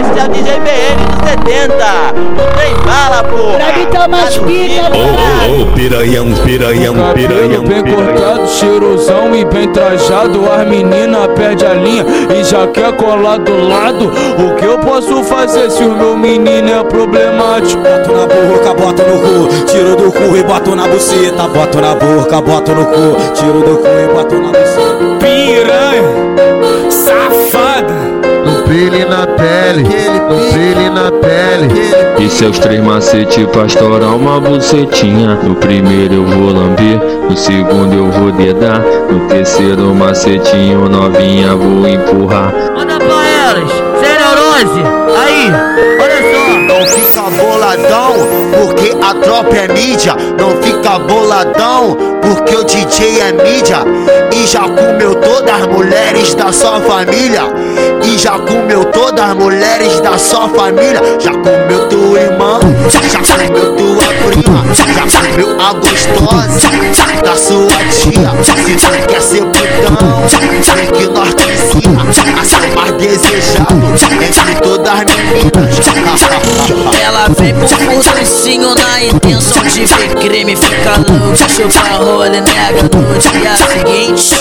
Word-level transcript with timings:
Esse 0.00 0.18
é 0.18 0.24
o 0.24 0.28
DJ 0.28 0.60
BN 0.60 1.04
dos 1.10 1.28
70. 1.28 1.74
Não 2.14 2.46
tem 2.58 2.74
bala, 2.84 3.22
porra. 3.24 3.56
Pra 3.58 3.72
mim 3.76 3.86
tá 3.86 4.08
mais 4.08 4.38
pica, 4.38 4.90
Ô, 4.96 5.62
ô, 5.62 5.66
piranhão, 5.74 6.26
piranhão, 6.44 6.94
piranhão, 7.12 7.64
Cabelo 7.64 7.82
bem 7.82 7.94
cortado, 7.94 8.48
cheirosão 8.48 9.34
e 9.34 9.44
bem 9.44 9.68
trajado 9.68 10.40
As 10.50 10.66
meninas 10.66 11.26
perde 11.34 11.66
a 11.66 11.74
linha 11.74 12.04
e 12.34 12.42
já 12.44 12.66
quer 12.68 12.96
colar 12.96 13.38
do 13.38 13.68
lado 13.68 14.10
O 14.38 14.54
que 14.56 14.64
eu 14.64 14.78
posso 14.78 15.22
fazer 15.24 15.70
se 15.70 15.82
o 15.82 15.94
meu 15.94 16.16
menino 16.16 16.70
é 16.70 16.82
problemático? 16.84 17.82
Boto 17.82 18.12
na 18.12 18.26
boca, 18.26 18.74
boto 18.74 19.02
no 19.02 19.18
cu, 19.20 19.64
tiro 19.66 19.96
do 19.96 20.12
cu 20.12 20.36
e 20.36 20.42
boto 20.42 20.74
na 20.76 20.88
buceta. 20.88 21.42
Boto 21.48 21.80
na 21.80 21.94
boca, 21.94 22.40
boto 22.40 22.72
no 22.72 22.86
cu, 22.86 23.32
tiro 23.34 23.60
do 23.60 23.76
cu 23.78 23.86
e 23.86 24.14
boto 24.14 24.38
na 24.38 24.48
buceta. 24.48 25.18
Piranha, 25.20 26.49
No 28.90 28.96
brilho 28.96 29.08
na 29.08 29.24
pele, 29.24 29.84
no 30.28 30.50
brilho 30.50 30.92
na 30.92 31.12
pele. 31.12 31.68
E 32.18 32.28
seus 32.28 32.58
três 32.58 32.82
macetes 32.82 33.46
pra 33.46 33.64
estourar 33.66 34.16
uma 34.16 34.40
bucetinha 34.40 35.38
No 35.44 35.54
primeiro 35.54 36.14
eu 36.14 36.24
vou 36.24 36.52
lamber, 36.52 36.98
no 36.98 37.36
segundo 37.36 37.94
eu 37.94 38.10
vou 38.10 38.32
dedar 38.32 38.80
No 39.08 39.28
terceiro 39.28 39.94
macetinho 39.94 40.88
novinha 40.88 41.54
vou 41.54 41.86
empurrar 41.86 42.52
Manda 42.74 42.98
pra 42.98 43.28
elas, 43.28 43.70
sem 44.00 44.18
neurose. 44.18 44.82
Aí, 45.16 45.50
olha 46.00 46.20
só. 46.32 46.50
Não 46.58 46.86
fica 46.86 47.22
boladão, 47.42 48.14
porque 48.58 48.96
a 49.02 49.14
tropa 49.14 49.56
é 49.56 49.68
mídia. 49.68 50.14
Não 50.38 50.50
fica 50.62 50.98
boladão, 50.98 51.96
porque 52.22 52.56
o 52.56 52.64
DJ 52.64 53.20
é 53.20 53.32
mídia. 53.32 53.78
E 54.32 54.46
já 54.46 54.60
comeu 54.60 55.14
todas 55.16 55.54
as 55.54 55.66
mulheres 55.66 56.34
da 56.34 56.52
sua 56.52 56.80
família. 56.80 57.42
Já 58.22 58.38
comeu 58.38 58.84
todas 58.84 59.30
as 59.30 59.34
mulheres 59.34 59.98
da 60.00 60.18
sua 60.18 60.46
família. 60.50 61.00
Já 61.18 61.30
comeu 61.30 61.88
tua 61.88 62.20
irmã, 62.20 62.60
já 63.10 63.18
comeu 63.18 63.74
tua 63.76 64.04
prima. 64.28 64.62
Já 64.74 64.84
comeu 65.20 65.58
a 65.58 65.72
gostosa 65.72 66.68
da 67.24 67.34
sua 67.34 67.70
tia. 67.88 68.30
Se 68.44 68.90
não 68.90 69.06
quer 69.06 69.22
ser 69.22 69.42
putão, 69.46 69.96
tem 70.76 70.86
que 70.92 71.06
nós 71.06 71.32
te 71.32 71.50
ensina 71.50 72.04
mais 72.76 72.92
desejado 72.92 73.74
entre 74.22 74.54
todas 74.56 74.92
as. 74.92 75.09
Ela 77.02 77.28
vem 77.38 77.54
pro 77.54 77.66
furduncinho 77.66 78.74
na 78.74 79.04
intenção 79.04 79.62
de 79.62 79.86
ver 79.86 80.14
crime 80.16 80.54
Fica 80.54 80.96
louca, 80.98 81.48
chupa 81.48 81.96
rola 81.96 82.26
e 82.26 82.40
nega 82.42 82.82
no 82.82 83.18
dia 83.18 83.56
seguinte 83.56 84.34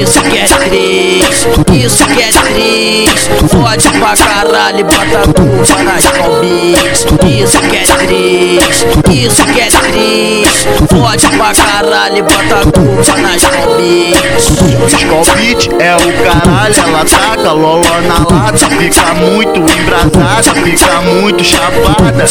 Isso 0.00 0.20
que 0.22 0.38
é 0.38 0.44
triste, 0.44 1.48
isso 1.84 2.06
que 2.06 2.22
é 2.22 2.28
triste. 2.28 3.30
Fode 3.50 3.88
pra 3.98 4.16
caralho 4.16 4.80
e 4.80 4.84
bota 4.84 5.18
a 5.18 5.24
culpa 5.32 5.82
nas 5.82 6.06
palmites 6.06 7.06
Isso 7.24 7.58
que 7.58 7.76
é 7.76 7.82
triste, 8.06 8.86
isso 9.10 9.44
que 9.46 9.60
é 9.60 9.68
triste. 9.68 10.68
Fode 10.88 11.26
pra 11.36 11.52
caralho 11.54 12.18
e 12.18 12.22
bota 12.22 12.56
a 12.56 12.70
culpa 12.70 13.20
nas 13.20 13.42
palmites 13.44 14.46
Scalpit 14.88 15.70
é 15.80 15.96
o 15.96 16.12
caralho, 16.22 16.74
ela 16.86 17.04
taca 17.04 17.52
loló 17.52 18.00
na 18.02 18.18
lata 18.18 18.56
Fica 18.56 19.14
muito 19.14 19.58
embrasada, 19.58 20.35
fica 20.42 21.00
muito 21.02 21.44
chapada. 21.44 22.24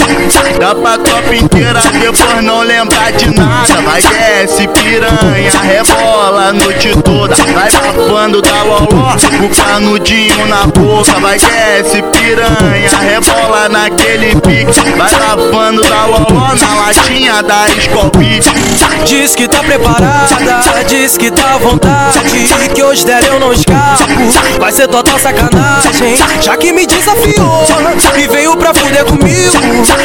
Dá 0.60 0.76
pra 0.76 0.98
tropa 0.98 1.36
inteira 1.36 1.80
depois 2.00 2.44
não 2.44 2.62
lembrar 2.62 3.12
de 3.12 3.30
nada. 3.36 3.82
Vai 3.82 4.02
desce 4.02 4.68
piranha, 4.68 5.52
rebola 5.62 6.50
a 6.50 6.54
noite 6.54 6.90
toda. 7.04 7.36
Vai 7.36 7.72
bafando 7.72 8.42
da 8.42 8.64
loló, 8.64 9.16
o 9.16 9.50
canudinho 9.50 10.48
na 10.48 10.68
boca. 10.68 11.20
Vai 11.20 11.40
desce 11.40 12.02
piranha, 12.02 12.90
rebola 13.02 13.70
naquele 13.70 14.36
pique. 14.42 14.90
Vai 14.98 15.12
bafando 15.12 15.82
da 15.84 16.06
loló 16.06 16.56
na 16.56 16.76
latinha 16.86 17.42
da 17.44 17.66
Scalpit 17.82 18.46
Diz 19.06 19.36
que 19.36 19.48
tá 19.48 19.60
preparada, 19.64 20.84
diz 20.88 21.18
que 21.18 21.32
tá 21.32 21.56
à 21.56 21.58
vontade 21.58 22.20
Que 22.74 22.84
hoje 22.84 23.06
dela 23.06 23.26
eu 23.28 23.40
não 23.40 23.54
escapo. 23.54 24.06
Vai 24.60 24.72
ser 24.72 24.88
total 24.88 25.20
sacanagem 25.20 26.18
Já 26.42 26.58
que 26.58 26.72
me 26.72 26.86
desafiou 26.86 27.66
E 28.18 28.28
veio 28.28 28.56
pra 28.58 28.74
comigo. 29.04 29.26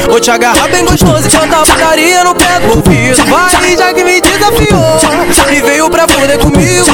Vou 0.08 0.18
te 0.18 0.30
agarrar 0.30 0.68
bem 0.68 0.84
gostoso 0.84 1.26
Enquanto 1.26 1.54
a 1.54 1.62
putaria 1.62 2.24
no 2.24 2.34
pé 2.34 2.60
do 2.60 2.76
ouvido 2.76 3.24
Vai, 3.26 3.76
já 3.76 3.92
que 3.92 4.02
me 4.02 4.20
desafiou 4.20 4.98
E 5.50 5.60
veio 5.60 5.88
pra 5.88 6.06
fuder 6.08 6.38
comigo. 6.38 6.86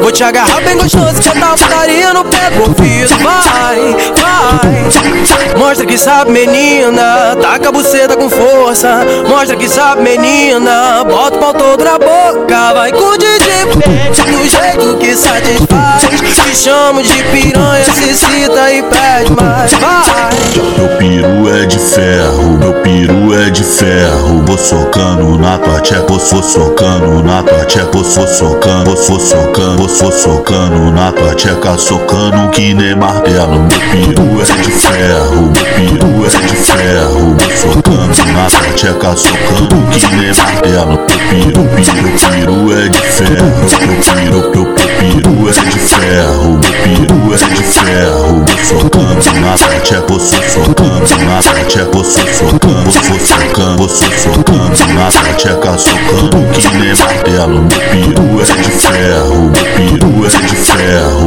Vou 0.00 0.10
te 0.10 0.24
agarrar 0.24 0.60
bem 0.62 0.76
gostoso 0.76 1.18
Enquanto 1.18 1.42
a 1.42 1.56
putaria 1.56 2.12
no 2.12 2.24
pé 2.24 2.50
do 2.50 2.62
ouvido 2.62 3.16
Vai, 3.18 3.96
vai. 4.20 5.58
Mostra 5.58 5.86
que 5.86 5.98
sabe 5.98 6.32
menina 6.32 7.36
Taca 7.40 7.68
a 7.68 7.72
buceta 7.72 8.16
com 8.16 8.28
força. 8.30 9.04
Mostra 9.28 9.56
que 9.56 9.68
sabe 9.68 10.02
menina 10.02 11.04
Bota 11.04 11.36
o 11.36 11.40
pau 11.40 11.54
todo 11.54 11.84
na 11.84 11.98
boca. 11.98 12.74
Vai 12.74 12.92
com 12.92 13.04
o 13.04 13.18
DJ 13.18 13.64
Do 13.66 14.48
jeito 14.48 14.96
que 14.98 15.14
satisfaz. 15.14 16.02
Te 16.44 16.56
chamo 16.56 17.02
de 17.02 17.22
piranha 17.24 17.84
Se 17.84 18.14
cita 18.14 18.72
e 18.72 18.82
pede 18.82 19.32
mais. 19.32 19.72
Vai 19.72 21.33
é 21.48 21.66
de 21.66 21.78
ferro, 21.78 22.58
meu 22.58 22.72
peru 22.74 23.34
é 23.34 23.50
de 23.50 23.62
ferro. 23.62 24.42
Vou 24.46 24.56
socando 24.56 25.38
na 25.38 25.58
tua 25.58 25.80
tcheca, 25.80 26.06
vou 26.06 26.18
socando 26.42 27.22
na 27.22 27.42
tua 27.42 27.64
tcheca, 27.64 27.88
vou 27.92 28.04
socando, 28.04 28.94
vou 28.94 29.20
socando, 29.20 29.88
vou 29.88 30.12
socando 30.12 30.90
na 30.92 31.12
tua 31.12 31.34
tcheca, 31.34 31.76
socando 31.76 32.50
que 32.50 32.74
nem 32.74 32.94
martelo. 32.94 33.60
Meu 33.60 33.80
peru 34.14 34.42
é 34.42 34.62
de 34.62 34.70
ferro, 34.70 35.52
meu 35.52 35.64
peru 35.74 36.26
é 36.26 36.28
de 36.28 36.56
ferro. 36.56 37.36
Vou 37.38 37.74
socando 37.74 38.32
na 38.32 38.46
tua 38.46 38.72
tcheca, 38.74 39.16
socando 39.16 39.76
que 39.90 40.16
nem 40.16 40.34
martelo. 40.34 40.92
Meu 40.92 41.06
peru, 41.06 41.64
peru, 41.74 42.10
peru 42.30 42.78
é 42.78 42.88
de 42.88 43.00
ferro, 43.00 43.46
meu 43.56 43.68
peru, 43.78 43.94
meu, 44.30 44.52
meu 44.52 44.66
peru 44.74 45.48
é 45.48 45.52
de 45.52 45.78
ferro, 45.78 46.60
meu 46.62 47.06
peru 47.06 47.23
é 47.42 47.48
de 47.48 47.62
ferro. 47.62 48.44
Socando 48.62 49.40
na 49.40 49.56
tua 49.56 49.80
tcheca, 49.80 50.04
vou 50.08 50.20
socando 50.20 51.24
na 51.24 51.42
tua 51.42 51.64
tcheca, 51.64 51.90
vou 51.92 52.04
socando, 52.04 52.90
vou 52.90 52.92
socando, 52.92 53.76
vou 53.76 53.88
socando 53.88 54.94
na 54.94 55.10
tua 55.10 55.32
tcheca, 55.34 55.78
socando 55.78 56.46
que 56.52 56.76
nem 56.76 56.94
martelo. 56.94 57.60
Meu 57.62 57.80
peru 57.90 58.40
é 58.40 58.44
de 58.62 58.70
ferro, 58.70 59.50
meu 59.50 59.66
peru 59.74 60.26
é 60.26 60.28
de 60.46 60.56
ferro. 60.56 61.23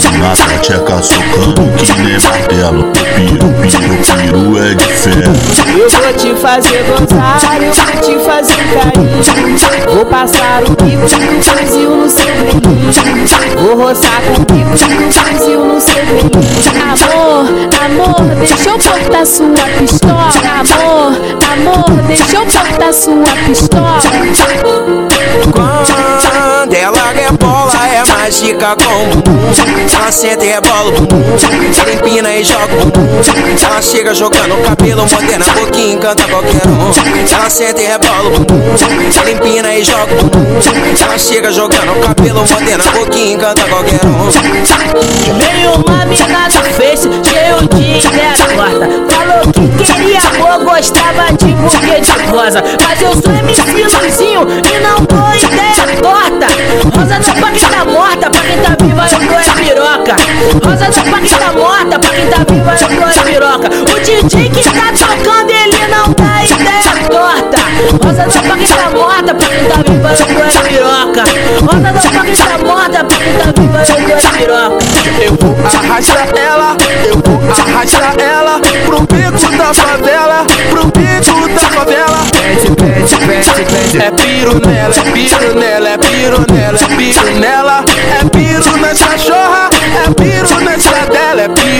Tua 0.00 0.58
tcheca, 0.60 1.02
socando 1.02 1.70
que 1.76 1.92
nem 2.00 2.18
martelo. 2.20 2.90
Peru, 2.92 3.48
peru 4.16 4.58
é 4.58 4.74
de 4.74 4.86
ferro. 4.86 5.34
Eu 5.78 5.88
vou 5.90 6.12
te 6.14 6.34
fazer 6.40 6.84
gozar, 6.84 7.62
eu 7.62 7.72
vou 7.72 7.86
te 8.00 8.18
fazer 8.24 8.62
carinho. 8.72 9.94
Vou 9.94 10.06
passar 10.06 10.62
o 10.62 10.70
bico 10.70 11.06
do 11.06 11.42
fuzil 11.42 11.96
no 11.96 12.08
seu 12.08 12.26
belinho. 12.26 12.90
Vou 13.58 13.76
roçar 13.76 14.22
o 14.28 14.40
bico 14.40 14.70
do 14.70 14.78
fuzil 15.12 15.64
no 15.66 15.80
seu 15.80 16.06
belinho. 16.06 16.50
Amor, 16.90 17.44
amor, 17.84 18.22
deixa 18.36 18.68
eu 18.70 18.78
cortar 18.78 19.26
sua 19.26 19.66
pistola. 19.78 20.30
Amor, 20.60 21.12
amor, 21.52 21.90
deixa 22.06 22.36
eu 22.36 22.46
cortar 22.46 22.92
sua 22.92 23.24
pistola. 23.46 24.00
Mágica 28.50 28.76
com 28.76 30.10
senta 30.10 30.44
e 30.44 30.48
rebola 30.48 30.92
empina 31.94 32.34
e 32.34 32.42
joga 32.42 32.74
Ela 33.64 33.80
chega 33.80 34.12
jogando 34.12 34.60
cabelo 34.64 35.02
moderna 35.02 35.44
Boquinha 35.54 35.94
encanta 35.94 36.24
qualquer 36.24 36.66
um. 36.66 37.48
Senta 37.48 37.80
e 37.80 37.86
rebola 37.86 38.30
empina 39.30 39.74
e 39.74 39.84
joga 39.84 40.12
Ela 41.00 41.18
chega 41.18 41.52
jogando 41.52 42.00
cabelo 42.00 42.40
moderna 42.40 42.84
Boquinha 42.92 43.34
encanta 43.34 43.62
qualquer 43.68 44.00
um. 44.04 44.28
Nenhuma 45.38 46.06
mina 46.06 46.48
no 46.48 46.60
Face, 46.74 47.08
cheio 47.22 47.68
de 47.68 48.06
ideia 48.08 48.34
torta 48.36 48.88
Falou 49.10 49.52
que 49.52 49.92
queria 49.92 50.20
amor, 50.20 50.64
gostava 50.64 51.32
de 51.32 51.52
buquê 51.54 52.00
de 52.00 52.10
rosa. 52.30 52.62
Mas 52.82 53.02
eu 53.02 53.12
sou 53.12 53.32
MC 53.32 53.96
Luizinho 53.98 54.46
Rosa 60.52 60.90
não 60.96 61.10
pra 61.10 61.20
quem 61.20 61.30
tá 61.30 61.52
morta, 61.52 61.98
pra 61.98 62.10
quem 62.10 62.26
tá 62.26 62.38
viva 62.48 62.72
é 62.72 63.22
piroca. 63.24 63.68
O 63.68 64.00
DJ 64.00 64.50
que 64.50 64.64
tá 64.64 64.92
tocando 64.92 65.50
ele 65.50 65.86
não 65.88 66.12
dá 66.12 66.44
ideia 66.44 66.90
torta. 67.08 67.58
Rosa 68.04 68.26
não 68.26 68.42
pra 68.42 68.56
quem 68.56 68.66
tá 68.66 68.90
morta, 68.90 69.34
pra 69.34 69.48
quem 69.48 69.64
tá 69.68 69.76
viva 69.86 70.10
é 70.10 70.68
piroca. 70.68 71.24
Rosa 71.60 71.92
não 71.92 72.00
pra 72.00 72.24
quem 72.24 72.34
tá 72.34 72.58
morta, 72.58 73.04
pra 73.04 73.16
quem 73.16 73.34
tá 73.34 73.44
viva 73.56 73.78
é 73.78 74.38
piroca. 74.38 74.84
Eu 75.22 75.34
vou 75.40 75.56
arrastar 75.66 76.28
ela, 76.36 76.76
eu 77.06 77.22
vou 77.24 77.40
arrastar 77.50 78.14
ela 78.18 78.60
Pro 78.84 79.00
bico 79.00 79.56
da 79.56 79.72
favela, 79.72 80.44
pro 80.70 80.84
bico 80.86 81.48
da 81.48 81.60
favela. 81.60 82.18
É 84.02 84.10
piro 84.10 84.60
nela, 84.66 84.94
é 84.94 85.12
piro 85.12 85.54
nela, 85.54 85.88
é 85.88 85.98
piro 85.98 86.44
nela, 86.52 86.78
é 86.78 86.96
piro 86.96 87.38
nela 87.38 87.69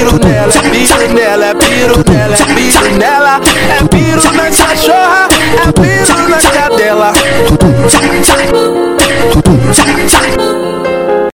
piro 0.00 0.19
nela, 0.19 0.50
é 0.55 0.62
piro 0.70 1.12
nela, 1.12 1.44
é 1.44 1.55
piro 1.55 2.05
nela, 2.11 2.35
é 2.35 2.37
piro 2.55 2.97
nela, 2.97 3.41
é 3.69 3.85
piro 3.85 4.32
nas 4.32 4.56
cachorra, 4.56 5.29
é 5.52 5.73
piro 5.73 6.29
na 6.29 6.41
cadela. 6.41 7.12